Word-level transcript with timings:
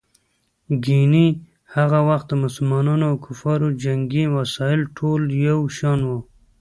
ګیني 0.83 1.27
هغه 1.75 1.99
وخت 2.09 2.25
د 2.29 2.33
مسلمانانو 2.43 3.03
او 3.11 3.15
کفارو 3.25 3.67
جنګي 3.83 4.25
وسایل 4.37 4.81
ټول 4.97 5.21
یو 5.47 5.59
شان 5.77 5.99
وو. 6.07 6.19